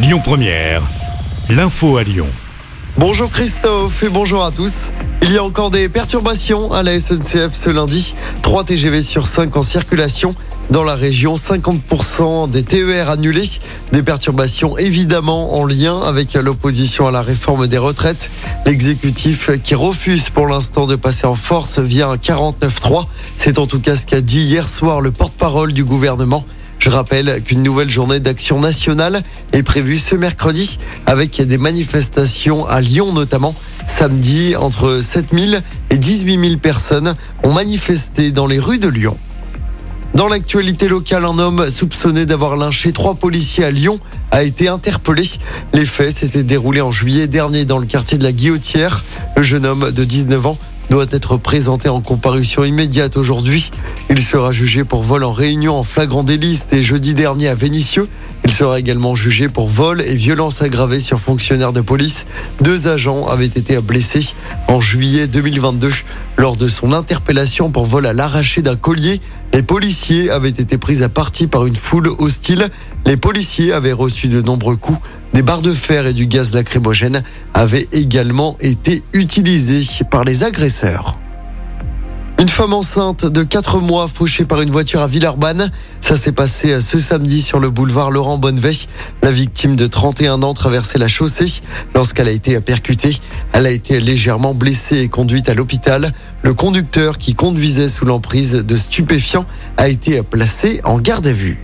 [0.00, 0.82] Lyon Première,
[1.50, 2.28] l'info à Lyon.
[2.98, 4.92] Bonjour Christophe et bonjour à tous.
[5.22, 8.14] Il y a encore des perturbations à la SNCF ce lundi.
[8.42, 10.36] 3 TGV sur 5 en circulation.
[10.70, 13.48] Dans la région, 50% des TER annulés.
[13.90, 18.30] Des perturbations évidemment en lien avec l'opposition à la réforme des retraites.
[18.66, 23.06] L'exécutif qui refuse pour l'instant de passer en force via un 49-3.
[23.36, 26.44] C'est en tout cas ce qu'a dit hier soir le porte-parole du gouvernement.
[26.78, 29.22] Je rappelle qu'une nouvelle journée d'action nationale
[29.52, 33.54] est prévue ce mercredi avec des manifestations à Lyon notamment.
[33.86, 39.16] Samedi, entre 7000 et 18 000 personnes ont manifesté dans les rues de Lyon.
[40.14, 43.98] Dans l'actualité locale, un homme soupçonné d'avoir lynché trois policiers à Lyon
[44.30, 45.24] a été interpellé.
[45.74, 49.04] Les faits s'étaient déroulés en juillet dernier dans le quartier de la Guillotière.
[49.36, 50.58] Le jeune homme de 19 ans
[50.90, 53.70] doit être présenté en comparution immédiate aujourd'hui.
[54.10, 58.08] Il sera jugé pour vol en réunion en flagrant délit et jeudi dernier à Vénissieux.
[58.44, 62.26] Il sera également jugé pour vol et violence aggravée sur fonctionnaire de police.
[62.62, 64.26] Deux agents avaient été blessés
[64.68, 65.90] en juillet 2022
[66.38, 69.20] lors de son interpellation pour vol à l'arraché d'un collier.
[69.52, 72.68] Les policiers avaient été pris à partie par une foule hostile.
[73.06, 75.00] Les policiers avaient reçu de nombreux coups.
[75.32, 77.22] Des barres de fer et du gaz lacrymogène
[77.54, 81.18] avaient également été utilisés par les agresseurs.
[82.40, 85.72] Une femme enceinte de 4 mois fauchée par une voiture à Villeurbanne.
[86.00, 88.86] Ça s'est passé ce samedi sur le boulevard Laurent Bonneveille.
[89.22, 91.62] La victime de 31 ans traversait la chaussée
[91.96, 93.16] lorsqu'elle a été percutée.
[93.52, 96.12] Elle a été légèrement blessée et conduite à l'hôpital.
[96.42, 101.58] Le conducteur qui conduisait sous l'emprise de stupéfiants a été placé en garde à vue.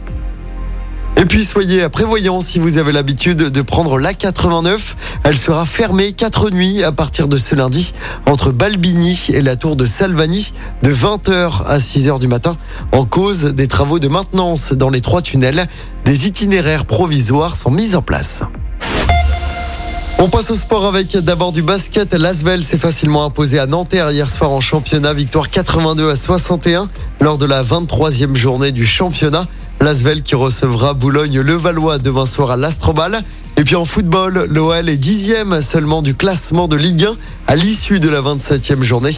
[1.25, 4.95] Et puis soyez prévoyants si vous avez l'habitude de prendre la 89.
[5.25, 7.95] Elle sera fermée quatre nuits à partir de ce lundi
[8.27, 10.53] entre Balbini et la tour de Salvani
[10.83, 12.59] de 20h à 6h du matin
[12.93, 15.67] en cause des travaux de maintenance dans les trois tunnels.
[16.05, 18.43] Des itinéraires provisoires sont mis en place.
[20.19, 22.13] On passe au sport avec d'abord du basket.
[22.13, 25.15] L'Asvel s'est facilement imposé à Nanterre hier soir en championnat.
[25.15, 26.91] Victoire 82 à 61
[27.23, 29.49] lors de la 23e journée du championnat.
[29.85, 33.23] L'Asvel qui recevra Boulogne-le-Valois demain soir à l'Astrobal.
[33.59, 37.17] Et puis en football, l'OL est dixième seulement du classement de Ligue 1
[37.49, 39.11] à l'issue de la 27e journée.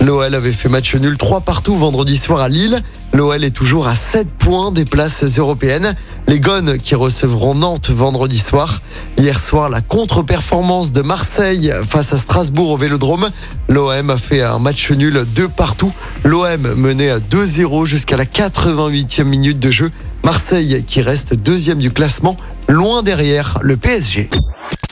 [0.00, 2.82] L'OL avait fait match nul 3 partout vendredi soir à Lille.
[3.12, 5.94] L'OL est toujours à 7 points des places européennes.
[6.26, 8.80] Les Gones qui recevront Nantes vendredi soir.
[9.18, 13.28] Hier soir, la contre-performance de Marseille face à Strasbourg au Vélodrome.
[13.68, 15.92] L'OM a fait un match nul 2 partout.
[16.24, 19.92] L'OM menait à 2-0 jusqu'à la 88e minute de jeu.
[20.24, 22.36] Marseille qui reste deuxième du classement,
[22.68, 24.30] loin derrière le PSG.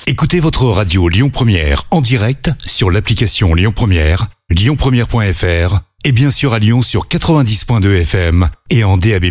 [0.07, 6.53] Écoutez votre radio Lyon Première en direct sur l'application Lyon Première, lyonpremière.fr et bien sûr
[6.53, 9.27] à Lyon sur 90.2 FM et en DAB+.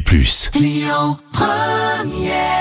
[0.55, 2.60] Lyon Première